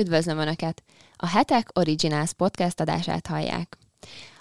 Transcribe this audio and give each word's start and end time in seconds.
Üdvözlöm 0.00 0.38
Önöket! 0.38 0.82
A 1.16 1.26
Hetek 1.26 1.68
Originals 1.78 2.32
podcast 2.32 2.80
adását 2.80 3.26
hallják. 3.26 3.78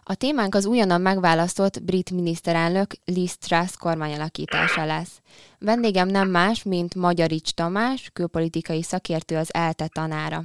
A 0.04 0.16
témánk 0.16 0.56
az 0.56 0.66
újonnan 0.66 1.02
megválasztott 1.02 1.84
brit 1.84 2.12
miniszterelnök 2.12 2.92
Liz 3.06 3.38
Truss 3.38 3.78
kormányalakítása 3.80 4.86
lesz. 4.86 5.22
Vendégem 5.58 6.08
nem 6.08 6.30
más, 6.30 6.64
mint 6.64 6.96
Magyarics 6.96 7.52
Tamás, 7.52 8.10
külpolitikai 8.14 8.84
szakértő 8.84 9.38
az 9.38 9.54
ELTE 9.54 9.88
tanára. 9.88 10.44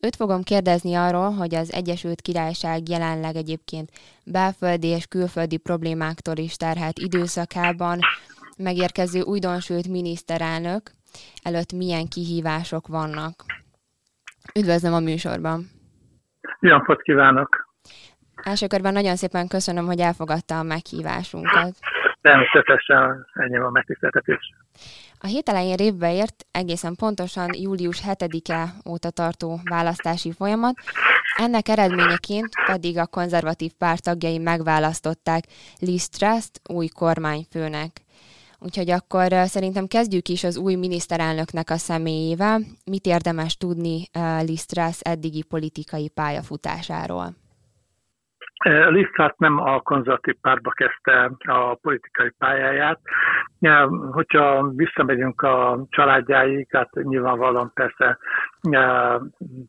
Őt 0.00 0.16
fogom 0.16 0.42
kérdezni 0.42 0.94
arról, 0.94 1.30
hogy 1.30 1.54
az 1.54 1.72
Egyesült 1.72 2.20
Királyság 2.20 2.88
jelenleg 2.88 3.36
egyébként 3.36 3.90
belföldi 4.24 4.86
és 4.86 5.06
külföldi 5.06 5.56
problémáktól 5.56 6.36
is 6.36 6.56
terhelt 6.56 6.98
időszakában 6.98 7.98
megérkező 8.56 9.20
újdonsült 9.20 9.88
miniszterelnök 9.88 10.92
előtt 11.42 11.72
milyen 11.72 12.08
kihívások 12.08 12.86
vannak. 12.86 13.44
Üdvözlöm 14.54 14.92
a 14.94 15.00
műsorban! 15.00 15.66
Jó 16.60 16.70
napot 16.70 17.02
kívánok! 17.02 17.68
Első 18.42 18.66
körben 18.66 18.92
nagyon 18.92 19.16
szépen 19.16 19.48
köszönöm, 19.48 19.86
hogy 19.86 20.00
elfogadta 20.00 20.58
a 20.58 20.62
meghívásunkat. 20.62 21.74
Természetesen 22.20 23.26
ennyi 23.34 23.56
a 23.56 23.70
megtiszteltetés. 23.70 24.54
A 25.20 25.26
hét 25.26 25.48
elején 25.48 25.76
révbe 25.76 26.14
ért 26.14 26.44
egészen 26.50 26.94
pontosan 26.94 27.48
július 27.54 28.00
7-e 28.06 28.68
óta 28.90 29.10
tartó 29.10 29.60
választási 29.70 30.32
folyamat, 30.32 30.74
ennek 31.36 31.68
eredményeként 31.68 32.48
pedig 32.66 32.98
a 32.98 33.06
konzervatív 33.06 33.72
párt 33.78 34.02
tagjai 34.02 34.38
megválasztották 34.38 35.42
Liz 35.78 36.08
Truss-t 36.08 36.60
új 36.68 36.86
kormányfőnek. 36.86 37.90
Úgyhogy 38.60 38.90
akkor 38.90 39.28
szerintem 39.30 39.86
kezdjük 39.86 40.28
is 40.28 40.44
az 40.44 40.58
új 40.58 40.74
miniszterelnöknek 40.74 41.70
a 41.70 41.76
személyével. 41.76 42.60
Mit 42.84 43.06
érdemes 43.06 43.56
tudni 43.56 43.96
Liz 44.40 44.66
Truss 44.66 45.00
eddigi 45.00 45.44
politikai 45.48 46.08
pályafutásáról? 46.08 47.26
Liz 48.88 49.10
Truss 49.12 49.32
nem 49.36 49.58
a 49.58 49.80
konzervatív 49.80 50.34
pártba 50.40 50.70
kezdte 50.70 51.30
a 51.38 51.74
politikai 51.74 52.30
pályáját. 52.38 53.00
Hogyha 54.10 54.68
visszamegyünk 54.68 55.42
a 55.42 55.86
családjáig, 55.90 56.66
hát 56.70 56.90
nyilvánvalóan 56.92 57.70
persze 57.74 58.18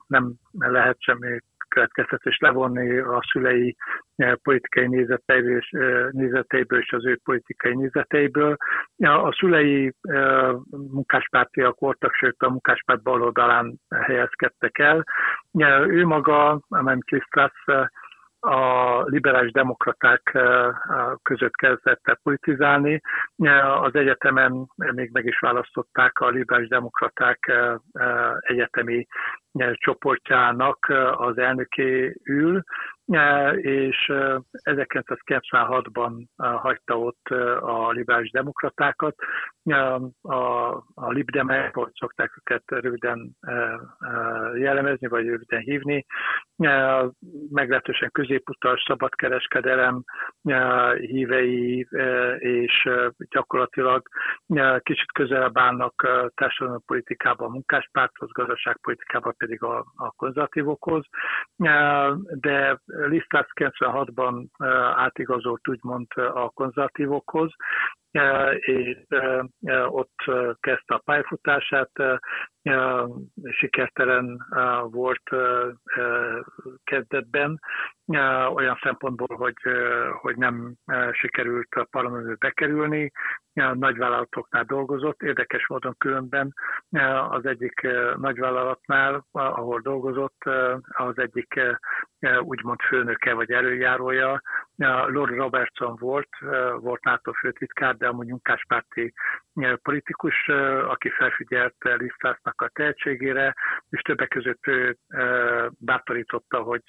nem 0.08 0.34
lehet 0.52 0.96
semmi 1.00 1.40
következtetés 1.70 2.38
levonni 2.38 2.98
a 2.98 3.22
szülei 3.32 3.76
eh, 4.16 4.34
politikai 4.44 4.88
nézeteiből 4.88 5.58
és, 5.58 5.70
eh, 5.72 6.08
nézeteiből 6.12 6.80
és 6.80 6.92
az 6.92 7.06
ő 7.06 7.20
politikai 7.24 7.76
nézeteiből. 7.76 8.56
A 8.98 9.36
szülei 9.40 9.94
eh, 10.02 10.50
munkáspártiak 10.70 11.80
voltak, 11.80 12.14
sőt 12.14 12.36
a 12.40 12.50
munkáspárt 12.50 13.02
baloldalán 13.02 13.80
helyezkedtek 13.96 14.78
el. 14.78 15.04
Ő 15.88 16.06
maga, 16.06 16.62
amely 16.68 16.98
Krisztász, 17.06 17.90
a 18.40 19.02
liberális 19.04 19.52
demokraták 19.52 20.38
között 21.24 21.56
kezdett 21.56 22.00
el 22.04 22.20
politizálni. 22.24 23.02
Az 23.82 23.96
egyetemen 23.96 24.68
még 24.76 25.10
meg 25.12 25.26
is 25.26 25.40
választották 25.40 26.20
a 26.20 26.30
liberális 26.30 26.68
demokraták 26.68 27.52
egyetemi 28.40 29.08
csoportjának 29.74 30.88
az 31.12 31.38
elnöké 31.38 32.16
ül, 32.24 32.64
és 33.56 34.12
1996-ban 34.64 36.26
hagyta 36.36 37.00
ott 37.00 37.28
a 37.60 37.90
liberális 37.92 38.32
demokratákat. 38.32 39.16
A, 40.22 40.36
a 40.94 41.10
libdemek, 41.10 41.76
hogy 41.76 41.92
szokták 41.94 42.32
őket 42.38 42.64
röviden 42.66 43.38
jellemezni, 44.56 45.08
vagy 45.08 45.26
röviden 45.26 45.60
hívni, 45.60 46.06
meglehetősen 47.50 48.12
középutas, 48.12 48.84
szabadkereskedelem 48.88 50.04
hívei, 50.98 51.88
és 52.38 52.90
gyakorlatilag 53.30 54.02
kicsit 54.80 55.12
közelebb 55.12 55.58
állnak 55.58 56.08
társadalmi 56.36 56.82
politikában 56.86 57.48
a 57.48 57.52
munkáspárthoz, 57.52 58.32
gazdaságpolitikában 58.32 59.34
pedig 59.38 59.64
a, 59.64 59.86
a 59.96 60.12
konzervatívokhoz, 60.12 61.06
de 62.26 62.80
Lisztás 63.08 63.46
96-ban 63.56 64.46
átigazolt 64.96 65.68
úgymond 65.68 66.08
a 66.16 66.50
konzervatívokhoz, 66.50 67.52
és 68.60 69.06
ott 69.88 70.16
kezdte 70.60 70.94
a 70.94 71.02
pályafutását, 71.06 71.92
sikertelen 73.50 74.46
volt 74.92 75.24
kezdetben, 76.84 77.60
olyan 78.54 78.80
szempontból, 78.82 79.38
hogy, 79.38 79.58
hogy 80.22 80.38
nem 80.38 80.74
sikerült 81.12 81.76
a 81.76 81.88
parlamentbe 81.92 82.36
bekerülni, 82.40 83.12
nagyvállalatoknál 83.74 84.64
dolgozott, 84.64 85.22
érdekes 85.22 85.68
módon 85.68 85.96
különben 85.98 86.54
az 87.30 87.46
egyik 87.46 87.88
nagyvállalatnál, 88.16 89.26
ahol 89.32 89.80
dolgozott, 89.80 90.44
az 90.88 91.18
egyik 91.18 91.62
úgymond 92.40 92.80
főnöke 92.82 93.34
vagy 93.34 93.52
előjárója, 93.52 94.42
Lord 95.08 95.36
Robertson 95.36 95.96
volt, 96.00 96.30
volt 96.80 97.04
NATO 97.04 97.32
főtitkár, 97.32 97.96
de 97.96 98.08
amúgy 98.08 98.28
munkáspárti 98.28 99.14
politikus, 99.82 100.48
aki 100.88 101.10
felfigyelt 101.10 101.76
Lisztásznak 101.80 102.62
a 102.62 102.70
tehetségére, 102.74 103.56
és 103.90 104.02
többek 104.02 104.28
között 104.28 104.64
bátorította, 105.80 106.62
hogy 106.62 106.84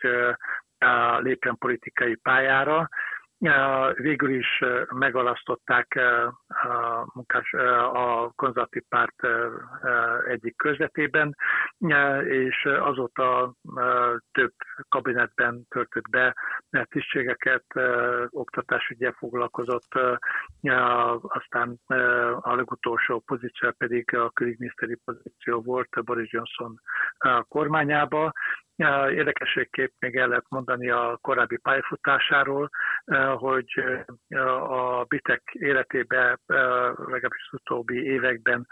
lépjen 1.20 1.56
politikai 1.58 2.14
pályára, 2.14 2.88
Végül 3.94 4.30
is 4.30 4.64
megalasztották 4.88 6.00
munkás, 7.14 7.52
a 7.92 8.32
konzervatív 8.36 8.82
párt 8.88 9.26
egyik 10.26 10.56
közvetében, 10.56 11.36
és 12.28 12.64
azóta 12.64 13.54
több 14.32 14.52
kabinetben 14.88 15.66
töltött 15.68 16.08
be 16.10 16.34
tisztségeket, 16.88 17.64
oktatásügyel 18.30 19.12
foglalkozott, 19.12 19.92
aztán 21.20 21.78
a 22.40 22.54
legutolsó 22.54 23.18
pozíció 23.18 23.70
pedig 23.78 24.14
a 24.16 24.30
külügyminiszteri 24.30 24.98
pozíció 25.04 25.60
volt 25.62 26.04
Boris 26.04 26.32
Johnson 26.32 26.80
kormányába, 27.48 28.32
Érdekességképp 29.10 29.92
még 29.98 30.16
el 30.16 30.28
lehet 30.28 30.48
mondani 30.48 30.90
a 30.90 31.18
korábbi 31.20 31.56
pályafutásáról, 31.56 32.70
hogy 33.34 33.84
a 34.68 35.04
bitek 35.04 35.42
életében 35.52 36.40
legalábbis 36.96 37.48
az 37.50 37.58
utóbbi 37.60 38.02
években 38.04 38.66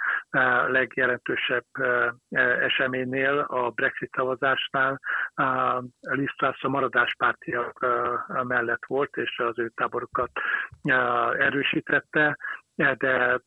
legjelentősebb 0.69 1.65
eseménynél, 2.61 3.39
a 3.39 3.71
Brexit 3.71 4.11
szavazásnál 4.17 5.01
Liz 6.01 6.35
a 6.39 6.69
maradáspártiak 6.69 7.87
mellett 8.43 8.85
volt, 8.87 9.17
és 9.17 9.39
az 9.39 9.59
ő 9.59 9.69
táborokat 9.75 10.31
erősítette 11.39 12.37
de 12.75 13.41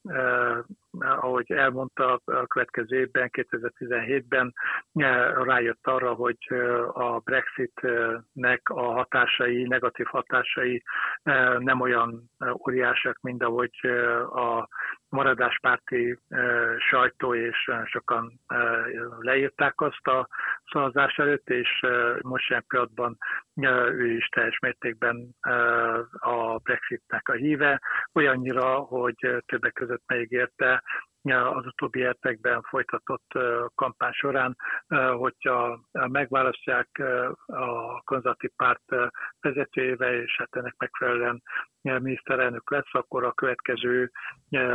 ahogy 0.99 1.51
elmondta, 1.51 2.19
a 2.25 2.47
következő 2.47 2.99
évben, 2.99 3.29
2017-ben 3.31 4.53
eh, 4.93 5.33
rájött 5.43 5.87
arra, 5.87 6.13
hogy 6.13 6.37
eh, 6.39 6.97
a 6.97 7.19
Brexitnek 7.19 8.69
a 8.69 8.91
hatásai, 8.91 9.63
negatív 9.63 10.05
hatásai 10.05 10.83
eh, 11.23 11.57
nem 11.57 11.81
olyan 11.81 12.29
óriásak, 12.67 13.17
mint 13.21 13.43
ahogy 13.43 13.79
a 14.33 14.67
maradáspárti 15.09 16.19
sajtó 16.77 17.35
és 17.35 17.71
sokan 17.85 18.39
leírták 19.19 19.81
azt 19.81 20.07
a 20.07 20.27
szavazás 20.71 21.17
előtt, 21.17 21.49
és 21.49 21.85
most 22.21 22.45
sem 22.45 22.63
pillanatban 22.67 23.17
ő 23.91 24.15
is 24.15 24.27
teljes 24.27 24.59
mértékben 24.59 25.35
a 26.11 26.57
Brexitnek 26.63 27.29
a 27.29 27.33
híve, 27.33 27.81
olyannyira, 28.13 28.73
hogy 28.75 29.43
többek 29.45 29.73
között 29.73 30.03
megígérte 30.05 30.80
az 31.29 31.65
utóbbi 31.65 32.01
hetekben 32.01 32.61
folytatott 32.61 33.31
kampány 33.75 34.11
során, 34.11 34.57
hogyha 35.17 35.79
megválasztják 35.91 36.89
a 37.45 38.01
konzervatív 38.03 38.49
párt 38.55 38.83
vezetőjével, 39.41 40.13
és 40.13 40.35
hát 40.37 40.55
ennek 40.55 40.75
megfelelően 40.77 41.43
miniszterelnök 41.81 42.71
lesz, 42.71 42.89
akkor 42.93 43.23
a 43.23 43.31
következő 43.31 44.11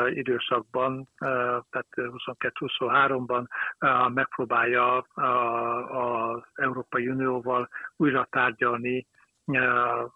időszakban, 0.09 1.09
tehát 1.19 1.87
22-23-ban 1.95 3.47
megpróbálja 4.15 4.97
az 5.89 6.43
Európai 6.55 7.09
Unióval 7.09 7.69
újra 7.97 8.27
tárgyalni 8.31 9.07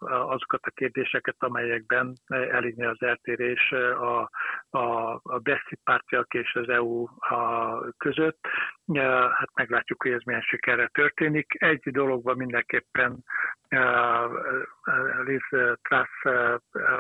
azokat 0.09 0.61
a 0.62 0.71
kérdéseket, 0.75 1.37
amelyekben 1.38 2.12
elég 2.29 2.82
az 2.85 3.03
eltérés 3.03 3.73
a, 3.73 4.31
a, 4.71 5.12
a 5.23 5.38
Brexit 5.38 5.81
pártiak 5.85 6.35
és 6.35 6.55
az 6.55 6.69
EU 6.69 7.06
között. 7.99 8.47
Hát 9.31 9.50
meglátjuk, 9.55 10.03
hogy 10.03 10.12
ez 10.12 10.23
milyen 10.25 10.41
sikerre 10.41 10.87
történik. 10.87 11.47
Egy 11.59 11.91
dologban 11.91 12.37
mindenképpen 12.37 13.25
Liz 15.25 15.49
Truss 15.82 16.35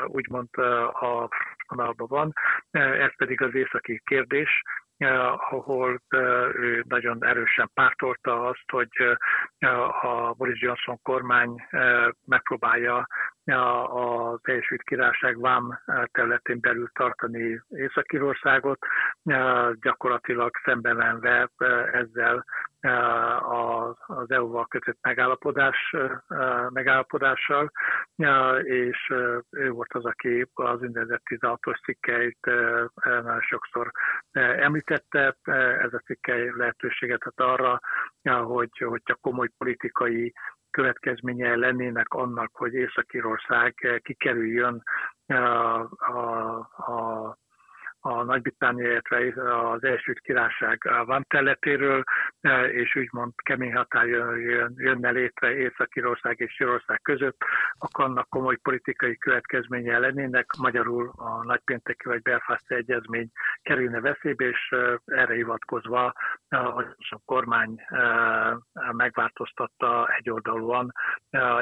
úgymond 0.06 0.48
a 0.92 1.28
vonalban 1.66 2.06
van, 2.08 2.32
ez 2.70 3.16
pedig 3.16 3.42
az 3.42 3.54
északi 3.54 4.00
kérdés, 4.04 4.62
ahol 5.00 6.00
ő 6.54 6.84
nagyon 6.88 7.24
erősen 7.24 7.70
pártolta 7.74 8.46
azt, 8.46 8.70
hogy 8.70 8.88
a 10.02 10.32
Boris 10.32 10.60
Johnson 10.60 10.98
kormány 11.02 11.66
megpróbálja 12.26 13.06
az 13.44 14.38
Egyesült 14.42 14.82
Királyság 14.82 15.40
vám 15.40 15.78
területén 16.12 16.60
belül 16.60 16.88
tartani 16.92 17.62
Észak-Írországot, 17.68 18.78
gyakorlatilag 19.80 20.50
szembemenve 20.64 21.50
ezzel 21.92 22.44
az 23.38 24.30
EU-val 24.30 24.66
kötött 24.66 24.98
megállapodás, 25.02 25.94
megállapodással, 26.68 27.72
és 28.62 29.12
ő 29.50 29.70
volt 29.70 29.92
az, 29.94 30.04
aki 30.04 30.46
az 30.54 30.80
úgynevezett 30.80 31.22
16-os 31.30 31.82
cikkeit 31.84 32.38
nagyon 33.02 33.40
sokszor 33.40 33.90
említette. 34.32 35.36
Ez 35.82 35.92
a 35.92 36.02
cikkei 36.04 36.50
lehetőséget 36.56 37.22
ad 37.22 37.46
arra, 37.46 37.80
hogy, 38.22 38.78
hogy 38.78 39.02
a 39.04 39.18
komoly 39.20 39.48
politikai 39.58 40.34
következménye 40.70 41.56
lennének 41.56 42.08
annak, 42.08 42.50
hogy 42.52 42.74
Észak-Írország 42.74 44.00
kikerüljön 44.02 44.82
a, 45.26 45.34
a, 45.98 46.58
a 46.76 47.38
a 48.00 48.22
Nagy-Britannia, 48.22 48.90
illetve 48.90 49.70
az 49.70 49.84
első 49.84 50.12
Királyság 50.12 50.90
van 51.04 51.24
területéről, 51.28 52.04
e, 52.40 52.64
és 52.64 52.96
úgymond 52.96 53.32
kemény 53.36 53.74
határ 53.74 54.06
jön, 54.06 54.74
jönne 54.76 55.10
létre 55.10 55.56
Észak-Írország 55.56 56.38
és 56.38 56.60
Írország 56.60 57.00
között, 57.02 57.36
akkor 57.78 58.04
annak 58.04 58.28
komoly 58.28 58.56
politikai 58.56 59.16
következménye 59.18 59.98
lennének, 59.98 60.46
magyarul 60.58 61.12
a 61.16 61.44
nagypénteki 61.44 62.08
vagy 62.08 62.22
Belfast 62.22 62.70
egyezmény 62.70 63.30
kerülne 63.62 64.00
veszélybe, 64.00 64.44
és 64.44 64.68
e, 64.70 65.00
erre 65.04 65.34
hivatkozva 65.34 66.12
a 66.48 66.84
kormány 67.24 67.84
e, 67.88 68.02
megváltoztatta 68.92 70.08
egyoldalúan 70.18 70.92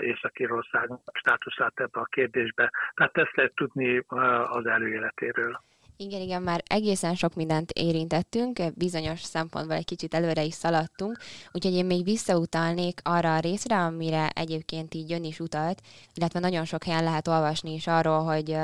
Észak-Írország 0.00 0.90
státuszát 1.12 1.72
ebbe 1.74 2.00
a 2.00 2.04
kérdésbe. 2.04 2.72
Tehát 2.94 3.16
ezt 3.18 3.36
lehet 3.36 3.54
tudni 3.54 4.02
az 4.48 4.66
előéletéről. 4.66 5.60
Igen, 6.00 6.20
igen, 6.20 6.42
már 6.42 6.62
egészen 6.66 7.14
sok 7.14 7.34
mindent 7.34 7.70
érintettünk, 7.70 8.62
bizonyos 8.74 9.22
szempontból 9.22 9.76
egy 9.76 9.84
kicsit 9.84 10.14
előre 10.14 10.42
is 10.42 10.54
szaladtunk, 10.54 11.18
úgyhogy 11.52 11.74
én 11.74 11.84
még 11.86 12.04
visszautalnék 12.04 13.00
arra 13.02 13.34
a 13.34 13.38
részre, 13.38 13.76
amire 13.76 14.28
egyébként 14.28 14.94
így 14.94 15.10
jön 15.10 15.24
is 15.24 15.40
utalt, 15.40 15.82
illetve 16.14 16.38
nagyon 16.38 16.64
sok 16.64 16.84
helyen 16.84 17.04
lehet 17.04 17.28
olvasni 17.28 17.72
is 17.74 17.86
arról, 17.86 18.24
hogy 18.24 18.56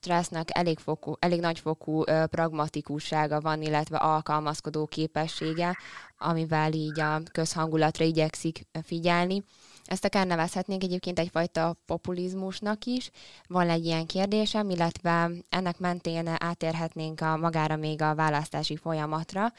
Trussnak 0.00 0.56
elég, 0.56 0.78
fokú, 0.78 1.12
elég 1.18 1.40
nagyfokú 1.40 2.02
pragmatikussága 2.30 3.40
van, 3.40 3.62
illetve 3.62 3.96
alkalmazkodó 3.96 4.86
képessége, 4.86 5.76
amivel 6.18 6.72
így 6.72 7.00
a 7.00 7.22
közhangulatra 7.32 8.04
igyekszik 8.04 8.66
figyelni. 8.82 9.42
Ezt 9.86 10.04
akár 10.04 10.26
nevezhetnénk 10.26 10.82
egyébként 10.82 11.18
egyfajta 11.18 11.76
populizmusnak 11.86 12.84
is. 12.84 13.10
Van 13.46 13.70
egy 13.70 13.84
ilyen 13.84 14.06
kérdésem, 14.06 14.70
illetve 14.70 15.30
ennek 15.48 15.78
mentén 15.78 16.28
átérhetnénk 16.38 17.20
a 17.20 17.36
magára 17.36 17.76
még 17.76 18.02
a 18.02 18.14
választási 18.14 18.76
folyamatra. 18.76 19.52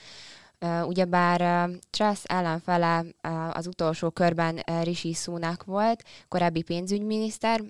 Ugyebár 0.86 1.70
Truss 1.90 2.24
ellenfele 2.24 3.06
az 3.54 3.68
utolsó 3.68 4.10
körben 4.10 4.56
Rishi 4.84 5.14
Sunak 5.14 5.64
volt, 5.64 6.04
korábbi 6.28 6.62
pénzügyminiszter. 6.62 7.62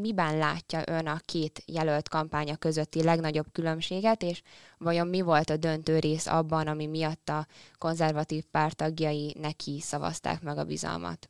Miben 0.00 0.38
látja 0.38 0.82
ön 0.86 1.06
a 1.06 1.20
két 1.24 1.62
jelölt 1.66 2.08
kampánya 2.08 2.56
közötti 2.56 3.02
legnagyobb 3.02 3.46
különbséget, 3.52 4.22
és 4.22 4.42
vajon 4.78 5.06
mi 5.06 5.20
volt 5.20 5.50
a 5.50 5.56
döntő 5.56 5.98
rész 5.98 6.26
abban, 6.26 6.66
ami 6.66 6.86
miatt 6.86 7.28
a 7.28 7.46
konzervatív 7.78 8.44
párt 8.50 8.76
tagjai 8.76 9.36
neki 9.40 9.80
szavazták 9.80 10.42
meg 10.42 10.58
a 10.58 10.64
bizalmat? 10.64 11.28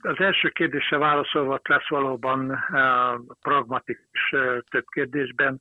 Az 0.00 0.18
első 0.18 0.48
kérdése 0.48 0.96
válaszolva 0.96 1.60
lesz 1.62 1.88
valóban 1.88 2.64
pragmatikus 3.40 4.34
több 4.70 4.84
kérdésben, 4.86 5.58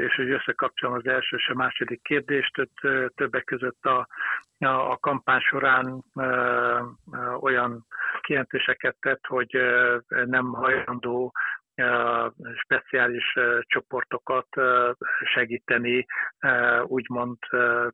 és 0.00 0.14
hogy 0.14 0.30
összekapcsolom 0.30 0.94
az 0.94 1.06
első 1.06 1.36
és 1.36 1.48
a 1.48 1.54
második 1.54 2.02
kérdést, 2.02 2.68
többek 3.14 3.44
között 3.44 3.84
a, 3.84 4.06
a 4.58 4.98
kampány 4.98 5.40
során 5.40 6.04
olyan 7.40 7.86
kijelentéseket 8.20 8.96
tett, 9.00 9.26
hogy 9.26 9.58
nem 10.08 10.52
hajlandó 10.52 11.32
speciális 12.54 13.38
csoportokat 13.60 14.48
segíteni, 15.34 16.06
úgymond 16.82 17.36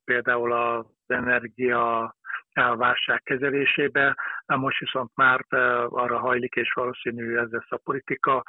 például 0.05 0.53
az 0.53 0.85
energia 1.07 2.17
a 2.66 2.76
válság 2.76 3.22
kezelésébe. 3.22 4.16
Most 4.46 4.78
viszont 4.78 5.10
már 5.14 5.44
arra 5.88 6.19
hajlik, 6.19 6.55
és 6.55 6.72
valószínű 6.72 7.37
ez 7.37 7.50
lesz 7.50 7.70
a 7.70 7.81
politika, 7.84 8.43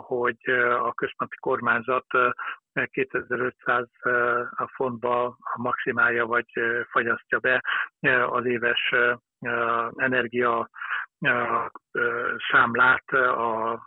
hogy 0.00 0.50
a 0.82 0.92
központi 0.92 1.36
kormányzat 1.36 2.06
2500 2.90 3.86
fontba 4.74 5.36
maximálja 5.56 6.26
vagy 6.26 6.46
fagyasztja 6.90 7.38
be 7.38 7.62
az 8.26 8.44
éves 8.44 8.94
energia 9.96 10.68
számlát 12.50 13.04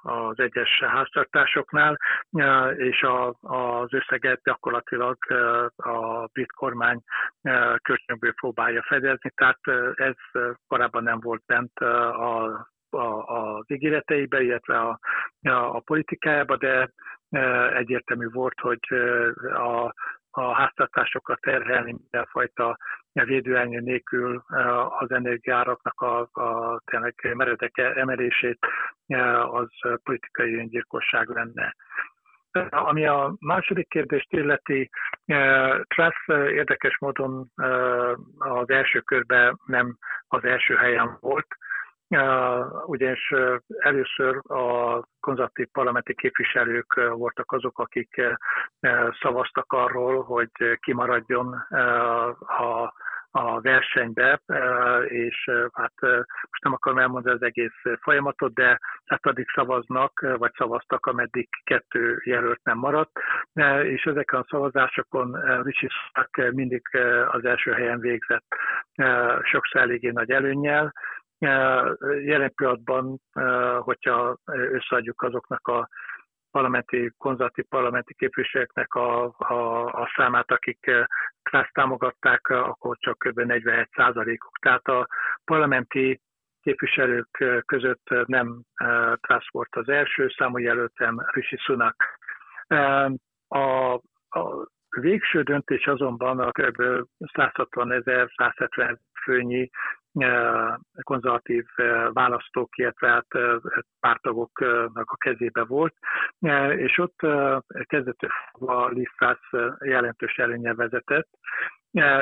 az 0.01 0.39
egyes 0.39 0.79
háztartásoknál, 0.79 1.97
és 2.75 3.05
az 3.41 3.93
összeget 3.93 4.41
gyakorlatilag 4.43 5.17
a 5.75 6.25
brit 6.25 6.51
kormány 6.51 7.01
kölcsönből 7.81 8.33
próbálja 8.33 8.83
fedezni, 8.87 9.31
tehát 9.35 9.59
ez 9.93 10.15
korábban 10.67 11.03
nem 11.03 11.19
volt 11.19 11.43
bent 11.45 11.79
a 11.79 12.67
az 13.25 13.63
ígéreteibe, 13.67 14.41
illetve 14.41 14.79
a, 14.79 14.99
a, 15.41 15.75
a 15.75 15.79
politikájába, 15.79 16.57
de 16.57 16.89
egyértelmű 17.73 18.27
volt, 18.29 18.59
hogy 18.59 18.79
a, 19.53 19.93
a 20.37 20.53
háztartásokat 20.53 21.39
terhelni 21.41 21.91
mindenfajta 21.91 22.77
védőelnyő 23.13 23.79
nélkül 23.79 24.43
az 24.99 25.11
energiáraknak 25.11 26.01
a, 26.01 26.19
a 26.19 26.81
tényleg 26.85 27.15
meredek 27.33 27.77
emelését 27.77 28.59
az 29.51 29.69
politikai 30.03 30.55
öngyilkosság 30.55 31.27
lenne. 31.27 31.75
Ami 32.69 33.05
a 33.05 33.35
második 33.39 33.89
kérdést 33.89 34.33
illeti, 34.33 34.89
Truss 35.87 36.27
érdekes 36.51 36.97
módon 36.99 37.51
az 38.37 38.69
első 38.69 38.99
körben 38.99 39.59
nem 39.65 39.97
az 40.27 40.43
első 40.43 40.75
helyen 40.75 41.17
volt, 41.19 41.47
ugyanis 42.85 43.33
először 43.77 44.41
a 44.43 44.99
konzervatív 45.19 45.67
parlamenti 45.71 46.15
képviselők 46.15 46.93
voltak 46.93 47.51
azok, 47.51 47.79
akik 47.79 48.21
szavaztak 49.21 49.73
arról, 49.73 50.23
hogy 50.23 50.51
kimaradjon 50.79 51.53
a 52.39 52.93
a 53.37 53.61
versenybe, 53.61 54.41
és 55.07 55.49
hát 55.73 55.93
most 56.49 56.63
nem 56.63 56.73
akarom 56.73 56.99
elmondani 56.99 57.35
az 57.35 57.41
egész 57.41 57.81
folyamatot, 58.01 58.53
de 58.53 58.79
hát 59.05 59.25
addig 59.25 59.45
szavaznak, 59.55 60.25
vagy 60.37 60.51
szavaztak, 60.57 61.05
ameddig 61.05 61.49
kettő 61.63 62.21
jelölt 62.25 62.63
nem 62.63 62.77
maradt, 62.77 63.11
és 63.83 64.03
ezeken 64.03 64.39
a 64.39 64.45
szavazásokon 64.49 65.37
Sunak 65.71 66.53
mindig 66.53 66.81
az 67.27 67.45
első 67.45 67.71
helyen 67.71 67.99
végzett, 67.99 68.45
sokszor 69.43 69.81
eléggé 69.81 70.09
nagy 70.09 70.31
előnnyel, 70.31 70.93
Jelen 71.39 72.53
pillanatban, 72.55 73.19
hogyha 73.79 74.37
összeadjuk 74.45 75.21
azoknak 75.21 75.67
a 75.67 75.89
parlamenti, 76.51 77.11
konzervatív 77.17 77.65
parlamenti 77.69 78.13
képviselőknek 78.13 78.93
a, 78.93 79.35
a, 79.37 79.85
a 79.85 80.11
számát, 80.15 80.51
akik 80.51 80.91
Klász 81.43 81.69
támogatták, 81.71 82.47
akkor 82.47 82.97
csak 82.99 83.17
kb. 83.17 83.39
41 83.39 83.87
százalékuk. 83.95 84.57
Tehát 84.57 84.87
a 84.87 85.07
parlamenti 85.45 86.21
képviselők 86.61 87.43
között 87.65 88.09
nem 88.25 88.61
Klász 89.21 89.47
volt 89.51 89.75
az 89.75 89.89
első 89.89 90.29
számú 90.37 90.57
jelöltem, 90.57 91.17
Rishi 91.33 91.57
Sunak. 91.57 92.03
A, 93.47 93.93
a 94.29 94.67
végső 94.99 95.41
döntés 95.41 95.85
azonban 95.85 96.39
a 96.39 96.51
kb. 96.51 96.81
160 97.33 97.91
ezer, 97.91 98.27
170 98.35 98.99
főnyi 99.23 99.69
konzervatív 101.01 101.65
választók, 102.13 102.77
illetve 102.77 103.07
hát 103.07 103.27
pártagoknak 103.99 105.11
a 105.11 105.17
kezébe 105.17 105.63
volt, 105.63 105.95
és 106.75 106.97
ott 106.97 107.19
kezdetől 107.83 108.29
a 108.51 108.87
Lisztász 108.87 109.49
jelentős 109.79 110.35
előnye 110.37 110.73
vezetett. 110.73 111.29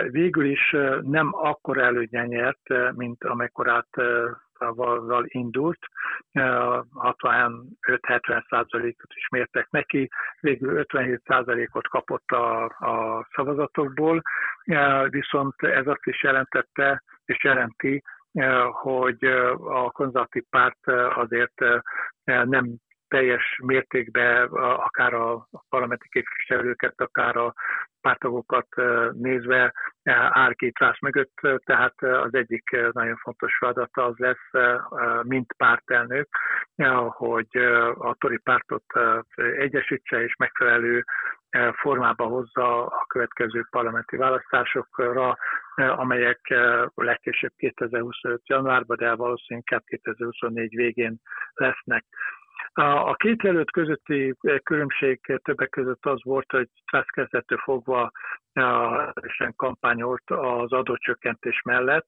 Végül 0.09 0.45
is 0.45 0.75
nem 1.01 1.29
akkor 1.33 1.77
előnye 1.77 2.25
nyert, 2.25 2.93
mint 2.95 3.23
amekkorát 3.23 3.89
val 4.57 5.25
indult, 5.27 5.79
65-70 6.33 8.49
százalékot 8.49 9.13
is 9.15 9.29
mértek 9.29 9.69
neki, 9.69 10.09
végül 10.39 10.77
57 10.77 11.21
százalékot 11.25 11.87
kapott 11.87 12.31
a, 12.31 12.63
a 12.63 13.27
szavazatokból, 13.35 14.21
viszont 15.07 15.61
ez 15.61 15.87
azt 15.87 16.05
is 16.05 16.23
jelentette, 16.23 17.03
és 17.25 17.43
jelenti, 17.43 18.03
hogy 18.71 19.23
a 19.59 19.91
konzervatív 19.91 20.43
párt 20.49 20.87
azért 21.15 21.61
nem 22.23 22.75
teljes 23.07 23.59
mértékben 23.63 24.47
akár 24.51 25.13
a 25.13 25.47
parlamenti 25.69 26.09
képviselőket, 26.09 27.01
akár 27.01 27.35
a 27.35 27.53
pártagokat 28.03 28.67
nézve 29.13 29.73
áll 30.29 30.53
két 30.53 30.79
rász 30.79 30.99
mögött, 31.01 31.33
tehát 31.65 32.01
az 32.01 32.33
egyik 32.33 32.69
nagyon 32.91 33.15
fontos 33.15 33.57
feladata 33.57 34.05
az 34.05 34.17
lesz, 34.17 34.49
mint 35.21 35.53
pártelnök, 35.57 36.27
hogy 37.07 37.57
a 37.97 38.15
tori 38.19 38.37
pártot 38.37 38.85
egyesítse 39.57 40.23
és 40.23 40.35
megfelelő 40.35 41.03
formába 41.71 42.25
hozza 42.25 42.85
a 42.85 43.05
következő 43.07 43.65
parlamenti 43.69 44.15
választásokra, 44.17 45.37
amelyek 45.75 46.39
legkésőbb 46.95 47.51
2025. 47.57 48.41
januárban, 48.45 48.97
de 48.97 49.15
valószínűleg 49.15 49.83
2024 49.85 50.75
végén 50.75 51.17
lesznek. 51.53 52.05
A 52.75 53.15
két 53.15 53.43
jelölt 53.43 53.71
közötti 53.71 54.35
különbség 54.63 55.39
többek 55.43 55.69
között 55.69 56.05
az 56.05 56.23
volt, 56.23 56.51
hogy 56.51 56.69
Trump 56.85 57.05
kezdettől 57.05 57.57
fogva 57.57 58.11
erősen 58.53 59.53
kampányolt 59.55 60.23
az 60.25 60.71
adócsökkentés 60.71 61.61
mellett, 61.61 62.07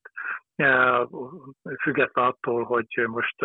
független 1.82 2.26
attól, 2.26 2.64
hogy 2.64 3.06
most 3.08 3.42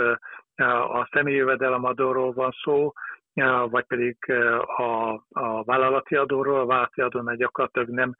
a 0.88 1.08
személyi 1.12 1.36
jövedelemadóról 1.36 2.32
van 2.32 2.50
szó, 2.62 2.92
vagy 3.70 3.84
pedig 3.84 4.16
a, 4.76 5.12
a 5.30 5.64
vállalati 5.64 6.16
adóról, 6.16 6.60
a 6.60 6.66
vállalati 6.66 7.00
adónál 7.00 7.36
gyakorlatilag 7.36 7.88
nem 7.88 8.14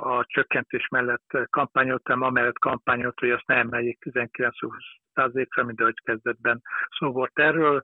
a 0.00 0.24
csökkentés 0.26 0.88
mellett 0.88 1.38
kampányoltam, 1.50 2.22
amellett 2.22 2.58
kampányolt, 2.58 3.18
hogy 3.20 3.30
azt 3.30 3.46
ne 3.46 3.54
emeljék 3.54 3.98
19-20%-ra, 4.10 5.64
mint 5.64 5.80
ahogy 5.80 6.00
kezdetben 6.04 6.62
szó 6.98 7.12
volt 7.12 7.38
erről. 7.38 7.82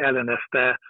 Ellenezte 0.00 0.80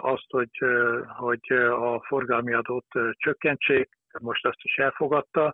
azt, 0.00 0.26
hogy, 0.28 0.64
hogy 1.06 1.52
a 1.70 2.04
forgalmi 2.06 2.54
adót 2.54 2.86
csökkentsék, 3.10 3.88
most 4.20 4.46
azt 4.46 4.62
is 4.62 4.76
elfogadta. 4.76 5.52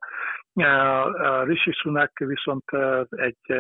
Rishi 1.45 1.73
Sunak 1.73 2.19
viszont 2.19 2.65
egy, 3.11 3.53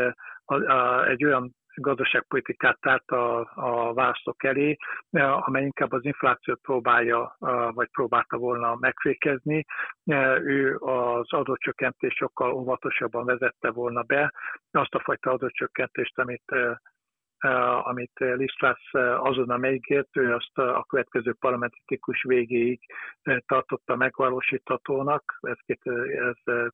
egy 1.07 1.25
olyan 1.25 1.55
gazdaságpolitikát 1.75 2.81
tárt 2.81 3.11
a, 3.11 3.50
a 3.55 3.93
választók 3.95 4.45
elé, 4.45 4.76
amely 5.11 5.62
inkább 5.62 5.93
az 5.93 6.05
inflációt 6.05 6.61
próbálja, 6.61 7.37
vagy 7.71 7.88
próbálta 7.91 8.37
volna 8.37 8.76
megfékezni. 8.81 9.64
Ő 10.45 10.76
az 10.76 11.33
adócsökkentés 11.33 12.14
sokkal 12.14 12.52
óvatosabban 12.52 13.25
vezette 13.25 13.71
volna 13.71 14.02
be 14.02 14.33
azt 14.71 14.95
a 14.95 15.00
fajta 15.00 15.31
adócsökkentést, 15.31 16.19
amit 16.19 16.55
amit 17.83 18.12
Liz 18.19 18.52
Truss 18.59 18.93
azonnal 19.19 19.59
megígért, 19.59 20.17
ő 20.17 20.35
azt 20.35 20.59
a 20.59 20.85
következő 20.88 21.35
parlamentikus 21.41 22.23
végéig 22.23 22.81
tartotta 23.47 23.97
megvalósíthatónak, 23.97 25.38
ez 25.41 25.57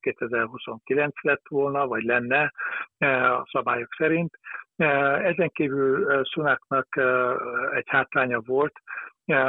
2029 0.00 1.23
lett 1.23 1.49
volna, 1.49 1.87
vagy 1.87 2.02
lenne 2.02 2.52
a 2.99 3.49
szabályok 3.50 3.95
szerint. 3.95 4.38
Ezen 4.79 5.51
kívül 5.53 6.25
Szunáknak 6.25 6.87
egy 7.75 7.89
hátránya 7.89 8.41
volt, 8.41 8.73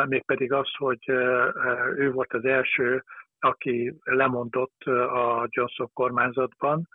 mégpedig 0.05 0.53
az, 0.53 0.69
hogy 0.77 1.09
ő 1.95 2.11
volt 2.11 2.33
az 2.33 2.45
első, 2.45 3.03
aki 3.39 3.93
lemondott 4.03 4.83
a 4.83 5.47
Johnson 5.49 5.89
kormányzatban, 5.93 6.87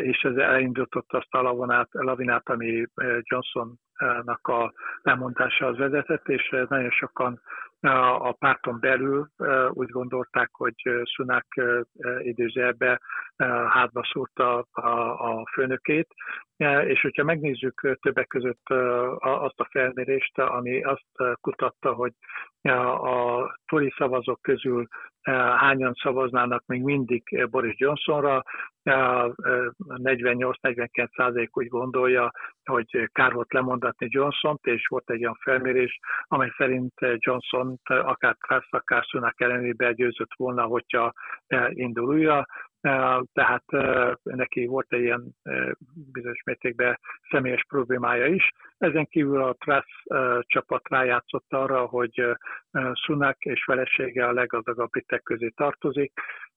és 0.00 0.22
ez 0.22 0.36
elindított 0.36 1.12
azt 1.12 1.34
a 1.34 1.42
lavinát, 1.42 1.88
lavinát 1.90 2.48
ami 2.48 2.86
Johnsonnak 3.22 4.48
a 4.48 4.72
lemondásához 5.02 5.76
vezetett, 5.78 6.28
és 6.28 6.54
nagyon 6.68 6.90
sokan 6.90 7.40
a 8.18 8.32
párton 8.32 8.80
belül 8.80 9.28
úgy 9.70 9.88
gondolták, 9.88 10.48
hogy 10.52 10.74
Sunak 11.02 11.46
időzőjelbe 12.18 13.00
hátba 13.68 14.04
szúrta 14.12 14.66
a, 14.72 14.90
a 15.30 15.46
főnökét, 15.52 16.08
és 16.86 17.00
hogyha 17.00 17.24
megnézzük 17.24 17.98
többek 18.00 18.26
között 18.26 18.68
azt 19.18 19.60
a 19.60 19.68
felmérést, 19.70 20.38
ami 20.38 20.82
azt 20.82 21.38
kutatta, 21.40 21.92
hogy 21.92 22.12
a 23.02 23.58
tori 23.66 23.92
szavazók 23.96 24.42
közül 24.42 24.86
hányan 25.56 25.94
szavaznának 26.02 26.62
még 26.66 26.82
mindig 26.82 27.46
Boris 27.50 27.74
Johnsonra, 27.78 28.42
48-49 28.84 31.16
százalék 31.16 31.56
úgy 31.56 31.68
gondolja, 31.68 32.30
hogy 32.64 33.08
kár 33.12 33.32
volt 33.32 33.52
lemondatni 33.52 34.06
Johnson-t, 34.10 34.66
és 34.66 34.86
volt 34.86 35.10
egy 35.10 35.22
olyan 35.22 35.38
felmérés, 35.40 35.98
amely 36.22 36.52
szerint 36.56 36.94
Johnson 37.16 37.78
akár 37.84 38.36
Krász, 38.36 38.66
akár 38.70 39.02
Sunak 39.02 39.40
ellenében 39.40 39.94
győzött 39.94 40.34
volna, 40.36 40.62
hogyha 40.62 41.12
indul 41.68 42.14
újra 42.14 42.46
tehát 43.32 43.64
neki 44.22 44.66
volt 44.66 44.92
egy 44.92 45.00
ilyen 45.00 45.24
bizonyos 46.12 46.42
mértékben 46.44 46.98
személyes 47.30 47.64
problémája 47.68 48.26
is. 48.26 48.52
Ezen 48.78 49.06
kívül 49.06 49.42
a 49.42 49.54
Truss 49.54 50.04
csapat 50.40 50.88
rájátszott 50.88 51.46
arra, 51.48 51.86
hogy 51.86 52.36
Sunak 52.92 53.44
és 53.44 53.64
felesége 53.64 54.26
a 54.26 54.32
leggazdagabb 54.32 54.90
britek 54.90 55.22
közé 55.22 55.48
tartozik, 55.48 56.12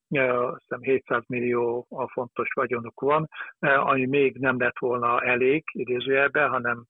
azt 0.09 0.62
hiszem 0.62 0.81
700 0.81 1.24
millió 1.27 1.88
a 1.89 2.09
fontos 2.09 2.50
vagyonuk 2.53 3.00
van, 3.00 3.29
ami 3.59 4.05
még 4.05 4.38
nem 4.38 4.59
lett 4.59 4.79
volna 4.79 5.21
elég 5.21 5.63
idézőjelben, 5.71 6.50
hanem 6.50 6.86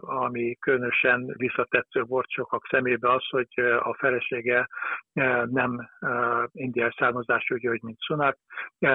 ami 0.00 0.56
különösen 0.60 1.34
visszatetsző 1.36 2.02
volt 2.02 2.30
sokak 2.30 2.66
szemébe 2.70 3.12
az, 3.12 3.28
hogy 3.28 3.48
a 3.80 3.96
felesége 3.98 4.68
nem 5.44 5.88
indiai 6.52 6.90
származású, 6.96 7.54
úgy, 7.54 7.82
mint 7.82 8.00
Sunak, 8.00 8.38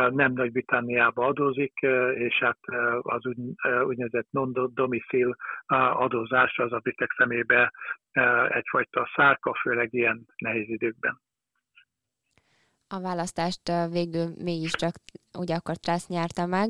nem 0.10 0.34
Nagy-Britanniába 0.34 1.26
adózik, 1.26 1.80
és 2.14 2.40
hát 2.40 2.60
az 3.02 3.26
úgy, 3.26 3.38
úgynevezett 3.84 4.28
non-domicil 4.30 5.36
adózás 5.94 6.58
az 6.58 6.72
a 6.72 6.80
britek 6.80 7.14
szemébe 7.18 7.72
egyfajta 8.50 9.10
szárka, 9.16 9.54
főleg 9.62 9.94
ilyen 9.94 10.26
nehéz 10.36 10.70
időkben. 10.70 11.22
A 12.88 13.02
választást 13.02 13.72
végül 13.92 14.28
mégiscsak 14.44 14.94
ugye 15.38 15.56
akkor 15.56 15.76
Trász 15.76 16.08
nyerte 16.08 16.46
meg, 16.46 16.70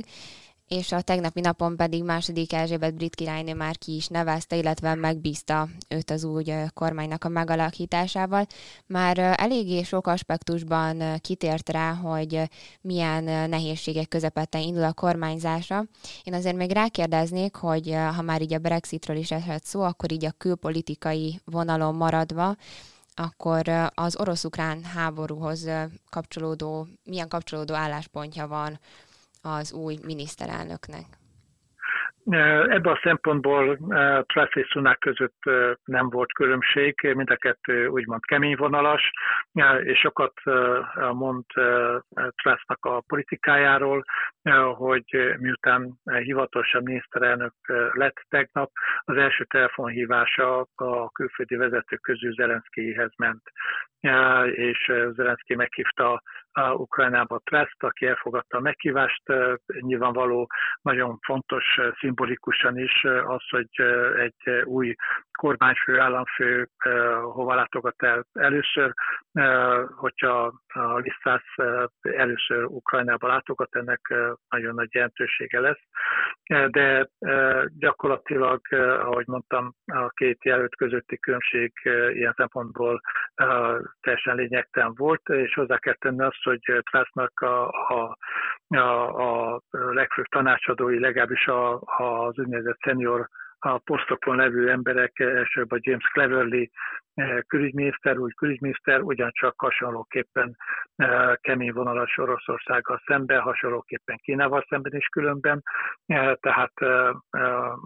és 0.71 0.91
a 0.91 1.01
tegnapi 1.01 1.39
napon 1.39 1.75
pedig 1.75 2.03
második 2.03 2.53
Erzsébet 2.53 2.95
brit 2.95 3.15
királynő 3.15 3.53
már 3.53 3.77
ki 3.77 3.95
is 3.95 4.07
nevezte, 4.07 4.55
illetve 4.55 4.95
megbízta 4.95 5.67
őt 5.87 6.11
az 6.11 6.23
új 6.23 6.43
kormánynak 6.73 7.23
a 7.23 7.29
megalakításával. 7.29 8.47
Már 8.85 9.17
eléggé 9.17 9.83
sok 9.83 10.07
aspektusban 10.07 11.17
kitért 11.19 11.69
rá, 11.69 11.93
hogy 11.93 12.49
milyen 12.81 13.49
nehézségek 13.49 14.07
közepette 14.07 14.59
indul 14.59 14.83
a 14.83 14.93
kormányzásra. 14.93 15.83
Én 16.23 16.33
azért 16.33 16.55
még 16.55 16.71
rákérdeznék, 16.71 17.55
hogy 17.55 17.95
ha 18.15 18.21
már 18.21 18.41
így 18.41 18.53
a 18.53 18.59
Brexitről 18.59 19.17
is 19.17 19.31
esett 19.31 19.63
szó, 19.63 19.81
akkor 19.81 20.11
így 20.11 20.25
a 20.25 20.33
külpolitikai 20.37 21.39
vonalon 21.45 21.95
maradva, 21.95 22.55
akkor 23.13 23.91
az 23.93 24.19
orosz-ukrán 24.19 24.83
háborúhoz 24.83 25.69
kapcsolódó, 26.09 26.87
milyen 27.03 27.27
kapcsolódó 27.27 27.73
álláspontja 27.73 28.47
van 28.47 28.79
az 29.41 29.73
új 29.73 29.97
miniszterelnöknek? 30.05 31.05
Ebből 32.69 32.93
a 32.93 32.99
szempontból 33.03 33.77
Truss 34.25 34.55
és 34.55 34.67
Sunak 34.67 34.99
között 34.99 35.39
nem 35.85 36.09
volt 36.09 36.33
különbség, 36.33 36.95
mind 37.15 37.29
a 37.29 37.35
kettő 37.35 37.87
úgymond 37.87 38.25
kemény 38.25 38.55
vonalas, 38.55 39.11
és 39.83 39.99
sokat 39.99 40.33
mond 41.11 41.43
Trussnak 42.35 42.85
a 42.85 43.03
politikájáról, 43.07 44.03
hogy 44.75 45.35
miután 45.37 45.99
hivatalosan 46.03 46.83
miniszterelnök 46.83 47.53
lett 47.93 48.25
tegnap, 48.29 48.71
az 49.03 49.17
első 49.17 49.43
telefonhívása 49.43 50.67
a 50.75 51.09
külföldi 51.09 51.55
vezetők 51.55 52.01
közül 52.01 52.33
Zelenszkihez 52.33 53.11
ment 53.17 53.41
és 54.51 54.91
Zelenszky 55.13 55.55
meghívta 55.55 56.21
Ukrajnába 56.73 57.39
Trest, 57.43 57.83
aki 57.83 58.05
elfogadta 58.05 58.57
a 58.57 58.61
meghívást. 58.61 59.23
Nyilvánvaló 59.79 60.49
nagyon 60.81 61.19
fontos 61.21 61.79
szimbolikusan 61.99 62.77
is 62.77 63.03
az, 63.25 63.49
hogy 63.49 63.69
egy 64.17 64.63
új 64.63 64.95
kormányfő, 65.31 65.99
államfő 65.99 66.69
hova 67.21 67.55
látogat 67.55 68.03
el 68.03 68.25
először, 68.33 68.93
hogyha 69.95 70.53
a 70.67 70.97
Lisszász 70.97 71.89
először 72.01 72.63
Ukrajnába 72.63 73.27
látogat, 73.27 73.75
ennek 73.75 74.13
nagyon 74.49 74.75
nagy 74.75 74.93
jelentősége 74.93 75.59
lesz. 75.59 75.81
De 76.67 77.09
gyakorlatilag, 77.77 78.61
ahogy 78.99 79.27
mondtam, 79.27 79.73
a 79.85 80.09
két 80.09 80.43
jelölt 80.43 80.75
közötti 80.75 81.17
különbség 81.19 81.73
ilyen 82.13 82.33
szempontból 82.37 83.01
teljesen 84.01 84.35
lényegtelen 84.35 84.93
volt, 84.95 85.29
és 85.29 85.53
hozzá 85.53 85.77
kell 85.77 85.95
tenni 85.95 86.23
azt, 86.23 86.40
hogy 86.43 86.83
Trásznak 86.91 87.39
a, 87.39 87.69
a, 87.69 88.17
a, 88.67 89.15
a 89.55 89.61
legfőbb 89.69 90.25
tanácsadói, 90.25 90.99
legalábbis 90.99 91.47
a, 91.47 91.81
az 91.81 92.39
úgynevezett 92.39 92.79
senior 92.79 93.29
a 93.59 93.77
posztokon 93.77 94.35
levő 94.35 94.69
emberek, 94.69 95.19
elsőbb 95.19 95.71
a 95.71 95.79
James 95.79 96.09
Cleverly 96.13 96.69
külügyminiszter, 97.47 98.17
úgy 98.17 98.33
külügyminiszter, 98.33 99.01
ugyancsak 99.01 99.53
hasonlóképpen 99.57 100.57
eh, 100.95 101.33
kemény 101.41 101.71
vonalas 101.71 102.17
Oroszországgal 102.17 103.01
szemben, 103.05 103.41
hasonlóképpen 103.41 104.17
Kínával 104.23 104.65
szemben 104.69 104.95
is 104.95 105.05
különben, 105.05 105.63
eh, 106.05 106.33
tehát 106.39 106.73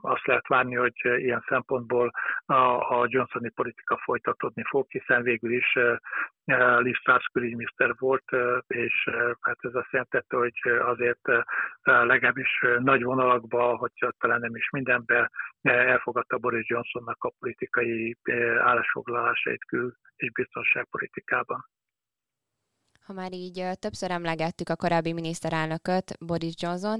azt 0.01 0.25
lehet 0.25 0.47
várni, 0.47 0.75
hogy 0.75 0.93
ilyen 1.03 1.43
szempontból 1.47 2.11
a 2.45 3.05
Johnsoni 3.07 3.49
politika 3.49 3.97
folytatódni 4.03 4.63
fog, 4.69 4.85
hiszen 4.89 5.23
végül 5.23 5.51
is 5.51 5.77
Liz 6.77 6.97
Truss 7.03 7.25
külügyminiszter 7.33 7.93
volt, 7.97 8.23
és 8.67 9.09
hát 9.41 9.57
ez 9.59 9.75
azt 9.75 9.91
jelentette, 9.91 10.37
hogy 10.37 10.59
azért 10.79 11.21
legalábbis 11.83 12.65
nagy 12.79 13.03
vonalakban, 13.03 13.77
hogyha 13.77 14.11
talán 14.17 14.39
nem 14.39 14.55
is 14.55 14.69
mindenben 14.69 15.31
elfogadta 15.61 16.37
Boris 16.37 16.69
Johnsonnak 16.69 17.23
a 17.23 17.33
politikai 17.39 18.17
állásfoglalásait 19.15 19.65
kül- 19.65 19.97
és 20.15 20.31
biztonságpolitikában. 20.31 21.65
Ha 23.05 23.13
már 23.13 23.33
így 23.33 23.67
többször 23.79 24.11
emlegettük 24.11 24.69
a 24.69 24.75
korábbi 24.75 25.13
miniszterelnököt, 25.13 26.17
Boris 26.19 26.53
Johnson, 26.57 26.99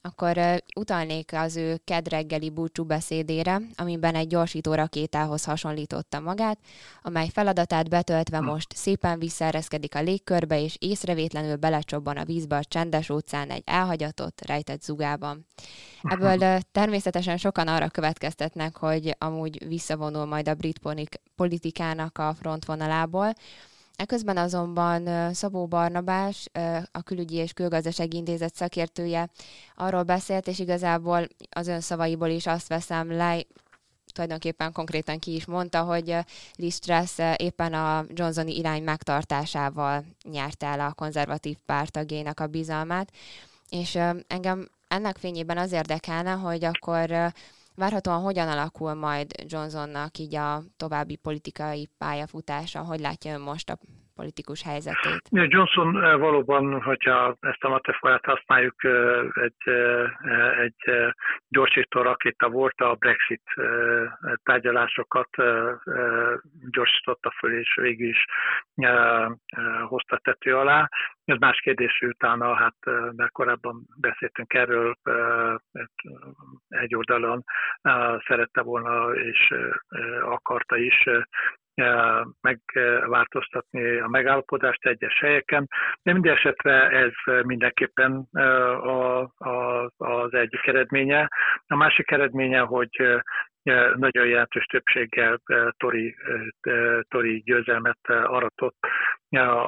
akkor 0.00 0.62
utalnék 0.76 1.32
az 1.32 1.56
ő 1.56 1.80
kedreggeli 1.84 2.50
búcsú 2.50 2.84
beszédére, 2.84 3.60
amiben 3.76 4.14
egy 4.14 4.26
gyorsító 4.26 4.74
rakétához 4.74 5.44
hasonlította 5.44 6.20
magát, 6.20 6.58
amely 7.02 7.28
feladatát 7.28 7.88
betöltve 7.88 8.36
hm. 8.36 8.44
most 8.44 8.76
szépen 8.76 9.18
visszaereszkedik 9.18 9.94
a 9.94 10.02
légkörbe, 10.02 10.60
és 10.60 10.76
észrevétlenül 10.78 11.56
belecsobban 11.56 12.16
a 12.16 12.24
vízbe 12.24 12.56
a 12.56 12.64
csendes 12.64 13.10
óceán 13.10 13.50
egy 13.50 13.62
elhagyatott, 13.66 14.46
rejtett 14.46 14.82
zugában. 14.82 15.46
Ebből 16.02 16.60
természetesen 16.72 17.36
sokan 17.36 17.68
arra 17.68 17.88
következtetnek, 17.88 18.76
hogy 18.76 19.16
amúgy 19.18 19.68
visszavonul 19.68 20.24
majd 20.24 20.48
a 20.48 20.54
brit 20.54 20.80
politikának 21.36 22.18
a 22.18 22.34
frontvonalából, 22.34 23.32
Eközben 24.02 24.36
azonban 24.36 25.34
Szabó 25.34 25.66
Barnabás, 25.66 26.48
a 26.92 27.02
Külügyi 27.02 27.36
és 27.36 27.52
Külgazdasági 27.52 28.16
Intézet 28.16 28.54
szakértője 28.54 29.30
arról 29.74 30.02
beszélt, 30.02 30.46
és 30.46 30.58
igazából 30.58 31.28
az 31.50 31.66
ön 31.66 31.80
szavaiból 31.80 32.28
is 32.28 32.46
azt 32.46 32.68
veszem 32.68 33.12
le, 33.12 33.42
tulajdonképpen 34.12 34.72
konkrétan 34.72 35.18
ki 35.18 35.34
is 35.34 35.44
mondta, 35.44 35.82
hogy 35.82 36.16
Liz 36.56 36.78
Truss 36.78 37.18
éppen 37.36 37.74
a 37.74 38.04
Johnsoni 38.14 38.56
irány 38.56 38.82
megtartásával 38.82 40.04
nyerte 40.30 40.66
el 40.66 40.80
a 40.80 40.92
konzervatív 40.92 41.56
pártagének 41.66 42.40
a 42.40 42.46
bizalmát, 42.46 43.12
és 43.68 43.98
engem 44.26 44.68
ennek 44.88 45.16
fényében 45.16 45.58
az 45.58 45.72
érdekelne, 45.72 46.32
hogy 46.32 46.64
akkor 46.64 47.32
Várhatóan 47.74 48.20
hogyan 48.20 48.48
alakul 48.48 48.94
majd 48.94 49.32
Johnsonnak 49.46 50.18
így 50.18 50.34
a 50.34 50.62
további 50.76 51.16
politikai 51.16 51.88
pályafutása? 51.98 52.82
Hogy 52.82 53.00
látja 53.00 53.34
ön 53.34 53.40
most 53.40 53.70
a 53.70 53.78
politikus 54.14 54.62
helyzetét? 54.62 55.22
Johnson 55.30 56.04
eh, 56.04 56.18
valóban, 56.18 56.82
hogyha 56.82 57.36
ezt 57.40 57.64
a 57.64 57.68
metaforát 57.68 58.24
használjuk, 58.24 58.84
eh, 58.84 59.20
egy, 59.32 59.62
eh, 59.64 60.58
egy 60.58 61.12
gyorsító 61.48 62.02
rakéta 62.02 62.48
volt, 62.48 62.80
a 62.80 62.94
Brexit 62.94 63.42
tárgyalásokat 64.42 65.28
gyorsította 66.70 67.32
föl, 67.38 67.58
és 67.58 67.78
végül 67.80 68.08
is 68.08 68.24
hozta 69.88 70.18
tető 70.22 70.56
alá. 70.56 70.88
Ez 71.24 71.38
más 71.38 71.60
kérdés, 71.60 72.00
utána, 72.00 72.54
hát 72.54 72.76
mert 73.16 73.32
korábban 73.32 73.86
beszéltünk 74.00 74.54
erről, 74.54 74.94
egy 76.68 76.94
oldalon 76.94 77.44
szerette 78.26 78.62
volna 78.62 79.14
és 79.14 79.54
akarta 80.22 80.76
is 80.76 81.08
megváltoztatni 82.40 83.98
a 83.98 84.08
megállapodást 84.08 84.86
egyes 84.86 85.18
helyeken, 85.18 85.68
de 86.02 86.12
minden 86.12 86.34
esetre 86.34 86.88
ez 86.88 87.12
mindenképpen 87.44 88.28
az 89.96 90.34
egyik 90.34 90.66
eredménye. 90.66 91.28
A 91.66 91.76
másik 91.76 92.10
eredménye, 92.10 92.60
hogy 92.60 93.20
nagyon 93.94 94.26
jelentős 94.26 94.64
többséggel 94.64 95.40
Tori, 95.76 96.16
Tori 97.08 97.42
győzelmet 97.44 98.00
aratott 98.08 98.76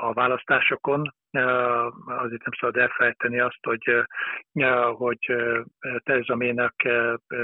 a 0.00 0.12
választásokon, 0.12 1.14
azért 2.06 2.44
nem 2.44 2.52
szabad 2.60 2.76
elfelejteni 2.76 3.40
azt, 3.40 3.58
hogy, 3.62 4.06
hogy 4.92 5.18
Tereza 6.02 6.36
Mének 6.36 6.74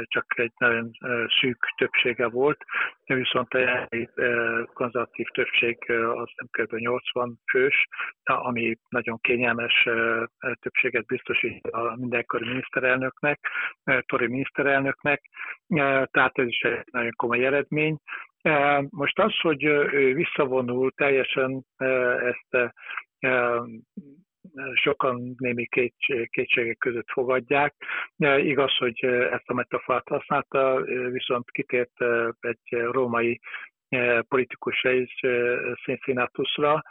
csak 0.02 0.24
egy 0.38 0.52
nagyon 0.56 0.90
szűk 1.40 1.58
többsége 1.76 2.28
volt, 2.28 2.64
viszont 3.04 3.54
a 3.54 3.88
konzervatív 4.72 5.26
többség 5.26 5.90
az 5.90 6.28
kb. 6.50 6.74
80 6.74 7.38
fős, 7.50 7.86
ami 8.22 8.76
nagyon 8.88 9.18
kényelmes 9.20 9.88
többséget 10.60 11.06
biztosít 11.06 11.66
a 11.66 11.96
mindenkori 11.96 12.46
miniszterelnöknek, 12.46 13.40
Tori 14.06 14.26
miniszterelnöknek, 14.26 15.22
tehát 16.10 16.38
ez 16.38 16.46
is 16.46 16.60
egy 16.60 16.84
nagyon 16.90 17.12
komoly 17.16 17.46
eredmény. 17.46 17.98
Most 18.90 19.18
az, 19.18 19.40
hogy 19.40 19.64
ő 19.64 20.14
visszavonul 20.14 20.90
teljesen 20.90 21.64
ezt 22.18 22.72
sokan 24.74 25.34
némi 25.38 25.66
kétségek 26.30 26.78
között 26.78 27.10
fogadják. 27.10 27.74
Igaz, 28.36 28.76
hogy 28.76 29.04
ezt 29.04 29.48
a 29.48 29.54
metaforát 29.54 30.08
használta, 30.08 30.80
viszont 31.10 31.50
kitért 31.50 32.04
egy 32.40 32.80
római 32.90 33.40
politikusra 34.28 34.90
is, 34.90 35.20
Cincinnatusra, 35.84 36.82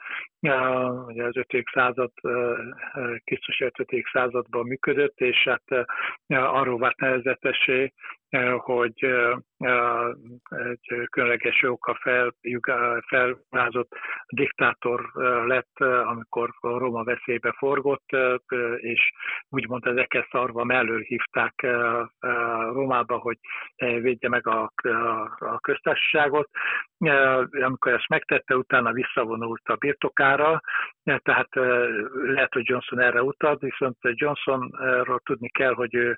ugye 1.07 1.23
az 1.23 1.37
5. 1.37 1.47
század, 1.73 2.11
Krisztus 3.23 3.59
5. 3.59 3.73
században 4.11 4.67
működött, 4.67 5.19
és 5.19 5.43
hát 5.43 5.87
arról 6.27 6.79
vált 6.79 6.99
nevezetesé, 6.99 7.93
hogy 8.57 9.05
egy 10.49 11.07
különleges 11.09 11.63
oka 11.63 11.97
fel, 12.01 12.33
felvázott 13.07 13.95
diktátor 14.27 15.11
lett, 15.45 15.79
amikor 15.79 16.49
a 16.59 16.77
Róma 16.77 17.03
veszélybe 17.03 17.51
forgott, 17.57 18.05
és 18.77 19.11
úgymond 19.49 19.85
ezeket 19.85 20.27
szarva 20.31 20.63
mellől 20.63 20.99
hívták 20.99 21.67
Rómába, 22.71 23.17
hogy 23.17 23.37
védje 23.75 24.29
meg 24.29 24.47
a, 24.47 24.71
a 25.39 25.59
köztársaságot. 25.59 26.49
Amikor 27.51 27.93
ezt 27.93 28.09
megtette, 28.09 28.55
utána 28.55 28.91
visszavonult 28.91 29.61
a 29.63 29.75
birtokára, 29.75 30.61
tehát 31.03 31.49
lehet, 32.11 32.53
hogy 32.53 32.67
Johnson 32.67 32.99
erre 32.99 33.23
utalt, 33.23 33.61
viszont 33.61 33.97
Johnsonról 34.01 35.19
tudni 35.23 35.49
kell, 35.49 35.73
hogy 35.73 35.95
ő 35.95 36.17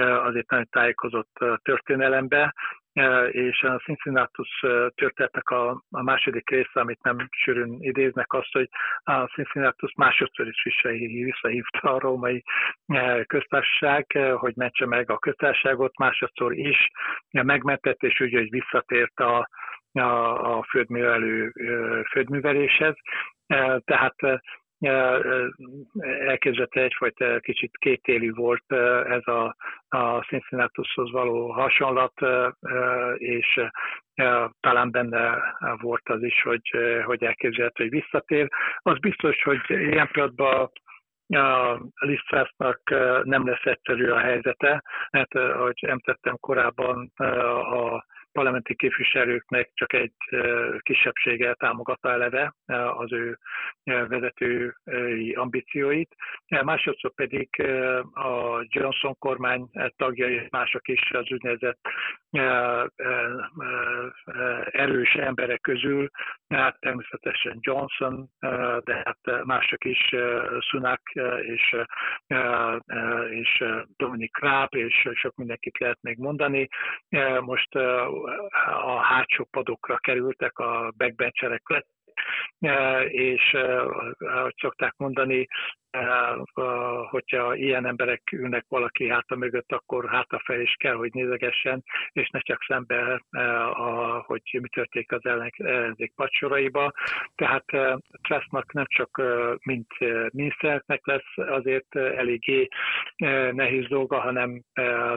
azért 0.00 0.50
nagyon 0.50 0.68
tájékozott 0.70 1.38
történelembe, 1.62 2.54
és 3.30 3.62
a 3.62 3.76
Cincinnatus 3.76 4.48
történetnek 4.94 5.48
a, 5.48 5.70
a 5.90 6.02
második 6.02 6.50
része, 6.50 6.80
amit 6.80 7.02
nem 7.02 7.16
sűrűn 7.30 7.76
idéznek, 7.80 8.32
azt, 8.32 8.52
hogy 8.52 8.68
a 9.02 9.24
Cincinnatus 9.24 9.94
másodszor 9.96 10.46
is 10.46 10.82
visszahívta 11.24 11.94
a 11.94 11.98
római 11.98 12.42
köztársaság, 13.26 14.06
hogy 14.36 14.56
mentse 14.56 14.86
meg 14.86 15.10
a 15.10 15.18
köztársaságot, 15.18 15.98
másodszor 15.98 16.52
is 16.52 16.90
megmentett, 17.30 18.02
és 18.02 18.20
úgy, 18.20 18.32
hogy 18.32 18.50
visszatért 18.50 19.20
a, 19.20 19.48
a, 19.92 20.58
a 20.58 20.62
földművelő 20.62 21.52
földműveléshez. 22.10 22.94
Tehát 23.84 24.14
elképzelte 26.26 26.80
egyfajta 26.82 27.40
kicsit 27.40 27.76
kétélű 27.76 28.32
volt 28.32 28.72
ez 29.06 29.26
a, 29.26 29.56
a 29.88 30.20
Cincinnatushoz 30.20 31.10
való 31.10 31.50
hasonlat, 31.52 32.12
és 33.14 33.60
talán 34.60 34.90
benne 34.90 35.38
volt 35.80 36.08
az 36.08 36.22
is, 36.22 36.42
hogy, 36.42 36.70
hogy 37.04 37.24
elképzelhető, 37.24 37.82
hogy 37.82 38.00
visszatér. 38.02 38.48
Az 38.78 38.98
biztos, 38.98 39.42
hogy 39.42 39.60
ilyen 39.68 40.08
pillanatban 40.12 40.70
a 41.28 41.78
Lisztrásznak 41.94 42.80
nem 43.22 43.46
lesz 43.46 43.64
egyszerű 43.64 44.08
a 44.08 44.18
helyzete, 44.18 44.82
mert 45.10 45.34
ahogy 45.34 45.84
említettem 45.86 46.36
korábban, 46.40 47.12
a 47.16 48.04
parlamenti 48.36 48.74
képviselőknek 48.74 49.70
csak 49.74 49.92
egy 49.92 50.12
kisebbsége 50.78 51.54
támogatta 51.54 52.10
eleve 52.10 52.54
az 52.96 53.12
ő 53.12 53.38
vezetői 53.84 55.32
ambícióit. 55.34 56.14
Másodszor 56.64 57.14
pedig 57.14 57.48
a 58.12 58.64
Johnson 58.68 59.18
kormány 59.18 59.70
tagjai, 59.96 60.46
mások 60.50 60.88
is 60.88 61.10
az 61.10 61.30
úgynevezett 61.30 61.78
erős 64.70 65.14
emberek 65.14 65.60
közül, 65.60 66.10
hát 66.48 66.80
természetesen 66.80 67.58
Johnson, 67.60 68.28
de 68.84 69.02
hát 69.04 69.44
mások 69.44 69.84
is, 69.84 70.14
Sunak 70.60 71.00
és, 71.40 71.76
és 73.30 73.64
Dominic 73.96 74.38
Raab, 74.38 74.74
és 74.74 75.08
sok 75.12 75.34
mindenkit 75.36 75.78
lehet 75.78 75.98
még 76.00 76.18
mondani. 76.18 76.68
Most 77.40 77.68
a 78.82 79.00
hátsó 79.02 79.44
padokra 79.50 79.96
kerültek, 79.96 80.58
a 80.58 80.92
backbencherek 80.96 81.68
lett, 81.68 81.88
és 83.08 83.56
ahogy 84.18 84.54
szokták 84.56 84.94
mondani, 84.96 85.46
hogyha 87.10 87.54
ilyen 87.54 87.86
emberek 87.86 88.32
ülnek 88.32 88.64
valaki 88.68 89.08
háta 89.08 89.36
mögött, 89.36 89.72
akkor 89.72 90.08
hátrafelé 90.08 90.62
is 90.62 90.74
kell, 90.78 90.94
hogy 90.94 91.12
nézegessen, 91.12 91.84
és 92.12 92.28
ne 92.28 92.40
csak 92.40 92.62
szembe, 92.66 93.22
hogy 94.26 94.58
mi 94.60 94.68
történik 94.68 95.12
az 95.12 95.24
ellenzék 95.24 96.12
padsoraiba. 96.14 96.92
Tehát 97.34 97.64
Trussnak 98.22 98.72
nem 98.72 98.84
csak 98.88 99.22
mint 99.64 99.86
miniszternek 100.32 101.06
lesz 101.06 101.36
azért 101.36 101.96
eléggé 101.96 102.68
nehéz 103.50 103.86
dolga, 103.88 104.20
hanem 104.20 104.62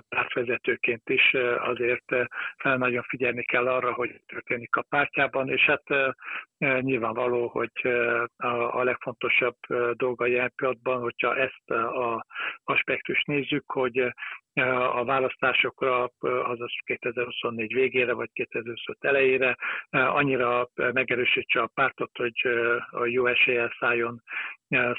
pártvezetőként 0.10 1.10
is 1.10 1.34
azért 1.58 2.16
nagyon 2.58 3.04
figyelni 3.04 3.44
kell 3.44 3.68
arra, 3.68 3.94
hogy 3.94 4.22
történik 4.26 4.76
a 4.76 4.86
pártjában, 4.90 5.50
és 5.50 5.62
hát 5.62 6.16
nyilvánvaló, 6.82 7.48
hogy 7.48 7.72
a 8.72 8.84
legfontosabb 8.84 9.56
dolga 9.94 10.28
ilyen 10.28 10.52
pillanatban, 10.70 11.00
hogyha 11.02 11.36
ezt 11.36 11.70
a 11.70 12.26
aspektust 12.64 13.28
nézzük, 13.28 13.72
hogy 13.72 14.14
a 14.92 15.04
választásokra, 15.06 16.10
azaz 16.44 16.72
2024 16.84 17.74
végére 17.74 18.14
vagy 18.14 18.30
2025 18.34 18.98
elejére 19.04 19.56
annyira 19.90 20.70
megerősítse 20.76 21.62
a 21.62 21.72
pártot, 21.74 22.18
hogy 22.18 22.48
a 22.90 23.06
jó 23.06 23.26
eséllyel 23.26 23.76
szálljon 23.80 24.22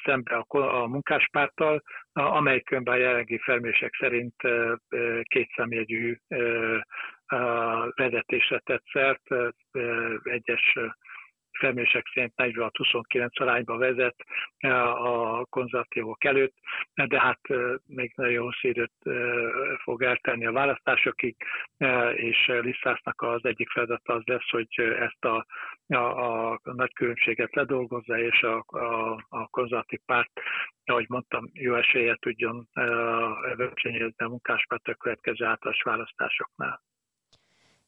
szembe 0.04 0.44
a, 0.46 0.83
a 0.83 0.87
munkáspárttal, 0.87 1.83
amely 2.12 2.61
különben 2.61 2.98
jelenlegi 2.98 3.38
felmérések 3.38 3.94
szerint 3.98 4.35
kétszemjegyű 5.22 6.16
vezetésre 7.94 8.59
tett 8.59 8.85
szert, 8.92 9.22
egyes 10.22 10.78
felmérések 11.61 12.07
szerint 12.14 12.33
46-29 12.37 13.40
arányba 13.40 13.77
vezet 13.77 14.16
eh, 14.59 15.05
a 15.05 15.44
konzervatívok 15.44 16.25
előtt, 16.25 16.55
de 16.94 17.20
hát 17.20 17.40
eh, 17.42 17.59
még 17.87 18.12
nagyon 18.16 18.51
szédőt 18.61 18.92
eh, 18.99 19.14
fog 19.83 20.03
eltenni 20.03 20.46
a 20.46 20.53
választásokig, 20.53 21.37
és 22.14 22.46
Lisszásznak 22.46 23.23
az 23.23 23.44
egyik 23.44 23.70
feladata 23.70 24.12
az 24.12 24.23
lesz, 24.25 24.51
hogy 24.51 24.68
ezt 24.99 25.25
a, 25.25 25.46
a, 25.87 26.51
a 26.53 26.61
nagy 26.62 26.92
különbséget 26.92 27.55
ledolgozza, 27.55 28.18
és 28.18 28.42
a, 28.42 28.64
a, 28.66 29.12
a 29.29 29.49
konzervatív 29.49 30.01
párt, 30.07 30.31
ahogy 30.85 31.07
mondtam, 31.09 31.51
jó 31.53 31.75
esélye 31.75 32.16
tudjon 32.20 32.68
versenyezni 33.57 34.25
a 34.25 34.29
munkáspárt 34.29 34.88
a 34.88 34.94
következő 34.94 35.44
általános 35.44 35.83
választásoknál. 35.83 36.83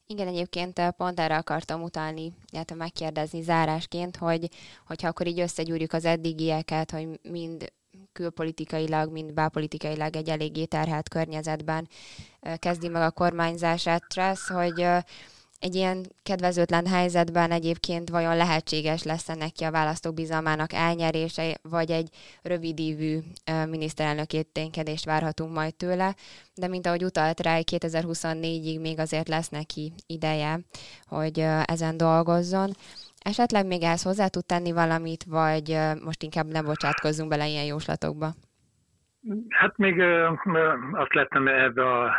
Igen, 0.06 0.26
egyébként 0.26 0.78
eh, 0.78 0.90
pont 0.90 1.20
erre 1.20 1.36
akartam 1.36 1.82
utalni, 1.82 2.32
illetve 2.50 2.74
megkérdezni 2.76 3.42
zárásként, 3.42 4.16
hogy 4.16 4.48
hogyha 4.86 5.08
akkor 5.08 5.26
így 5.26 5.40
összegyúrjuk 5.40 5.92
az 5.92 6.04
eddigieket, 6.04 6.90
hogy 6.90 7.20
mind 7.22 7.72
külpolitikailag, 8.12 9.12
mind 9.12 9.32
belpolitikailag 9.32 10.16
egy 10.16 10.28
eléggé 10.28 10.64
terhelt 10.64 11.08
környezetben 11.08 11.88
eh, 12.40 12.56
kezdi 12.56 12.88
meg 12.88 13.02
a 13.02 13.10
kormányzását 13.10 14.08
Tress, 14.08 14.48
hogy 14.48 14.80
eh, 14.80 15.02
egy 15.62 15.74
ilyen 15.74 16.12
kedvezőtlen 16.22 16.86
helyzetben 16.86 17.50
egyébként 17.50 18.10
vajon 18.10 18.36
lehetséges 18.36 19.02
lesz 19.02 19.26
neki 19.26 19.64
a 19.64 19.70
választók 19.70 20.14
bizalmának 20.14 20.72
elnyerése, 20.72 21.58
vagy 21.62 21.90
egy 21.90 22.08
rövidívű 22.42 23.18
miniszterelnöki 23.68 24.44
ténykedést 24.52 25.04
várhatunk 25.04 25.52
majd 25.52 25.74
tőle, 25.74 26.14
de 26.54 26.68
mint 26.68 26.86
ahogy 26.86 27.04
utalt 27.04 27.40
rá, 27.40 27.58
2024-ig 27.70 28.80
még 28.80 28.98
azért 28.98 29.28
lesz 29.28 29.48
neki 29.48 29.92
ideje, 30.06 30.60
hogy 31.06 31.38
ezen 31.64 31.96
dolgozzon. 31.96 32.76
Esetleg 33.20 33.66
még 33.66 33.82
ehhez 33.82 34.02
hozzá 34.02 34.26
tud 34.26 34.44
tenni 34.44 34.72
valamit, 34.72 35.24
vagy 35.24 35.78
most 36.04 36.22
inkább 36.22 36.46
nem 36.46 36.64
bocsátkozzunk 36.64 37.28
bele 37.28 37.48
ilyen 37.48 37.64
jóslatokba? 37.64 38.34
Hát 39.48 39.76
még 39.76 40.00
azt 40.92 41.14
lehetne 41.14 41.62
ebbe, 41.62 41.90
a, 41.90 42.14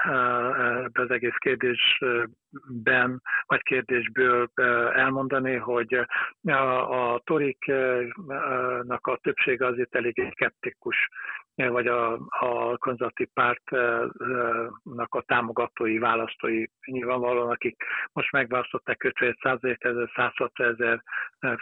ebbe 0.84 1.02
az 1.02 1.10
egész 1.10 1.36
kérdésben, 1.38 3.22
vagy 3.46 3.62
kérdésből 3.62 4.50
elmondani, 4.94 5.56
hogy 5.56 6.06
a, 6.44 7.14
a 7.14 7.22
toriknak 7.24 9.08
a 9.08 9.18
többsége 9.22 9.66
azért 9.66 9.96
elég 9.96 10.30
szkeptikus, 10.32 11.10
vagy 11.56 11.88
a, 11.88 12.14
a 12.30 12.78
konzervatív 12.78 13.28
pártnak 13.34 15.16
a 15.16 15.22
támogatói, 15.22 15.98
választói 15.98 16.66
nyilvánvalóan, 16.86 17.50
akik 17.50 17.84
most 18.12 18.32
megválasztották 18.32 19.04
51 19.04 19.36
ezer, 19.80 20.10
160 20.16 20.68
ezer 20.68 21.04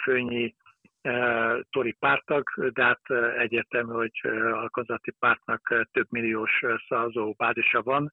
főnyi 0.04 0.56
Tori 1.70 1.92
pártag, 2.00 2.50
de 2.74 2.84
hát 2.84 3.10
egyértelmű, 3.38 3.94
hogy 3.94 4.20
a 4.54 4.70
konzervatív 4.70 5.14
pártnak 5.20 5.88
több 5.92 6.08
milliós 6.10 6.64
szavazó 6.88 7.34
bázisa 7.38 7.82
van. 7.82 8.12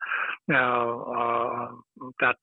Tehát 2.16 2.40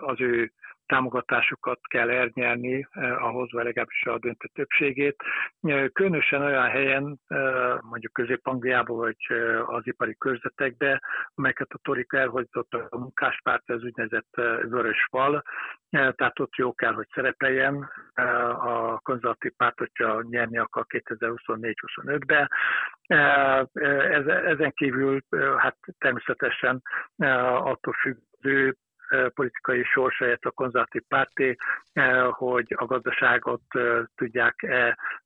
az 0.00 0.20
ő 0.20 0.52
támogatásokat 0.88 1.78
kell 1.88 2.10
elnyerni 2.10 2.86
eh, 2.90 3.24
ahhoz, 3.24 3.52
vagy 3.52 3.64
legalábbis 3.64 4.06
a 4.06 4.18
döntő 4.18 4.48
többségét. 4.54 5.16
Eh, 5.60 5.86
különösen 5.92 6.42
olyan 6.42 6.68
helyen, 6.68 7.20
eh, 7.26 7.78
mondjuk 7.80 8.12
Közép-Angliában, 8.12 8.96
vagy 8.96 9.16
az 9.66 9.86
ipari 9.86 10.16
körzetekben, 10.18 11.02
amelyeket 11.34 11.70
a 11.70 11.78
Torik 11.82 12.12
elhozott 12.12 12.72
a 12.72 12.98
munkáspárt, 12.98 13.70
ez 13.70 13.82
úgynevezett 13.82 14.34
vörös 14.68 15.06
fal, 15.10 15.42
eh, 15.90 16.12
tehát 16.12 16.38
ott 16.40 16.54
jó 16.54 16.74
kell, 16.74 16.92
hogy 16.92 17.08
szerepeljen 17.14 17.90
a 18.58 18.98
konzervatív 18.98 19.52
párt, 19.56 19.78
hogyha 19.78 20.22
nyerni 20.22 20.58
akar 20.58 20.86
2024-25-ben. 20.88 22.48
Eh, 23.06 23.62
ezen 24.44 24.72
kívül 24.72 25.20
hát 25.56 25.76
természetesen 25.98 26.82
attól 27.62 27.92
függ 27.92 28.16
az 28.40 28.46
ő 28.46 28.76
politikai 29.34 29.82
sorsa, 29.84 30.38
a 30.42 30.50
konzervatív 30.50 31.02
párté, 31.08 31.56
hogy 32.30 32.74
a 32.76 32.84
gazdaságot 32.84 33.62
tudják 34.14 34.66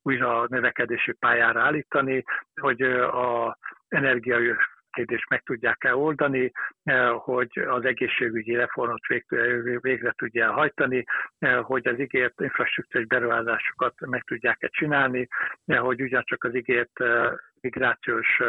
újra 0.03 0.47
növekedési 0.49 1.13
pályára 1.13 1.63
állítani, 1.63 2.25
hogy 2.61 2.83
a 2.83 3.59
energiai 3.89 4.55
kérdést 4.93 5.29
meg 5.29 5.43
tudják-e 5.43 5.97
oldani, 5.97 6.53
hogy 7.15 7.59
az 7.69 7.85
egészségügyi 7.85 8.55
reformot 8.55 9.07
végre 9.81 10.13
tudja 10.17 10.53
hajtani, 10.53 11.05
hogy 11.63 11.87
az 11.89 11.99
ígért 11.99 12.41
infrastruktúrás 12.41 13.07
beruházásokat 13.07 13.95
meg 14.07 14.23
tudják-e 14.23 14.69
csinálni, 14.69 15.29
hogy 15.67 16.03
ugyancsak 16.03 16.45
az 16.45 16.55
ígért 16.55 17.01
migrációs 17.63 18.41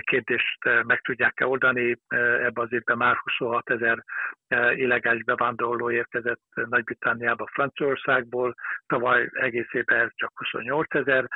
kérdést 0.00 0.58
meg 0.86 1.00
tudják-e 1.00 1.46
oldani. 1.46 1.96
Ebben 2.08 2.64
az 2.64 2.72
évben 2.72 2.96
már 2.96 3.16
26 3.16 3.70
ezer 3.70 4.04
illegális 4.74 5.24
bevándorló 5.24 5.90
érkezett 5.90 6.40
Nagy-Britanniába, 6.54 7.46
Franciaországból, 7.52 8.54
tavaly 8.86 9.28
egész 9.32 9.72
évben 9.72 10.00
ez 10.00 10.10
csak 10.14 10.30
28 10.34 10.94
ezer, 10.94 11.28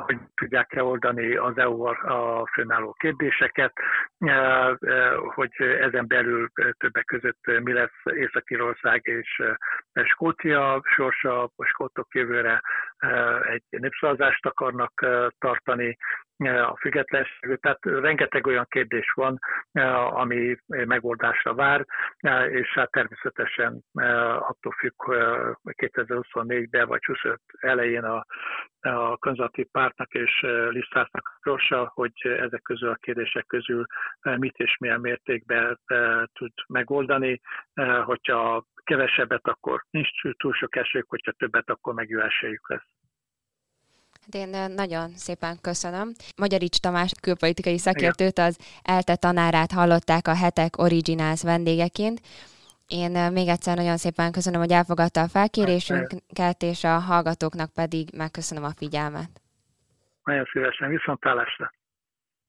hogy 0.00 0.18
tudják-e 0.34 0.82
oldani 0.82 1.36
az 1.36 1.58
eu 1.58 1.82
a 1.84 2.46
fönnálló 2.52 2.92
kérdéseket, 2.92 3.72
hogy 5.34 5.50
ezen 5.58 6.06
belül 6.06 6.48
többek 6.78 7.04
között 7.04 7.60
mi 7.62 7.72
lesz 7.72 8.00
Észak-Írország 8.04 9.00
és 9.04 9.42
Skócia 10.04 10.80
sorsa, 10.84 11.42
a 11.42 11.64
skótok 11.64 12.14
jövőre 12.14 12.60
egy 13.42 13.62
népszavazást 13.70 14.46
akarnak 14.46 15.06
tartani, 15.46 15.96
a 16.44 16.76
függetlenségű. 16.80 17.54
Tehát 17.54 17.78
rengeteg 17.82 18.46
olyan 18.46 18.66
kérdés 18.68 19.12
van, 19.14 19.38
ami 20.10 20.56
megoldásra 20.66 21.54
vár, 21.54 21.86
és 22.50 22.68
hát 22.74 22.90
természetesen 22.90 23.82
attól 24.38 24.72
függ 24.78 24.92
2024-ben 25.64 26.86
vagy 26.86 27.04
25 27.04 27.40
elején 27.58 28.04
a, 28.04 28.26
a 28.80 29.16
konzervatív 29.16 29.66
pártnak 29.72 30.12
és 30.12 30.40
Lisztásznak 30.68 31.38
sorsa, 31.42 31.90
hogy 31.94 32.12
ezek 32.22 32.62
közül 32.62 32.90
a 32.90 32.98
kérdések 33.00 33.46
közül 33.46 33.84
mit 34.22 34.56
és 34.56 34.76
milyen 34.78 35.00
mértékben 35.00 35.78
tud 36.32 36.52
megoldani. 36.66 37.40
Hogyha 38.04 38.64
kevesebbet, 38.84 39.46
akkor 39.48 39.84
nincs 39.90 40.08
túl 40.36 40.52
sok 40.52 40.76
esély, 40.76 41.02
hogyha 41.06 41.32
többet, 41.32 41.70
akkor 41.70 41.94
meg 41.94 42.08
jó 42.08 42.20
esélyük 42.20 42.68
lesz. 42.68 42.95
Hát 44.32 44.46
én 44.46 44.72
nagyon 44.74 45.08
szépen 45.08 45.58
köszönöm. 45.60 46.12
Magyarics 46.36 46.78
Tamás 46.78 47.12
külpolitikai 47.20 47.78
szakértőt, 47.78 48.38
az 48.38 48.58
ELTE 48.82 49.16
tanárát 49.16 49.72
hallották 49.72 50.28
a 50.28 50.34
hetek 50.34 50.78
Originals 50.78 51.42
vendégeként. 51.42 52.20
Én 52.86 53.32
még 53.32 53.48
egyszer 53.48 53.76
nagyon 53.76 53.96
szépen 53.96 54.32
köszönöm, 54.32 54.60
hogy 54.60 54.70
elfogadta 54.70 55.20
a 55.20 55.28
felkérésünket, 55.28 56.62
és 56.62 56.84
a 56.84 56.98
hallgatóknak 56.98 57.72
pedig 57.72 58.08
megköszönöm 58.16 58.64
a 58.64 58.76
figyelmet. 58.76 59.30
Nagyon 60.24 60.44
szívesen, 60.52 60.88
viszontlátásra! 60.88 61.72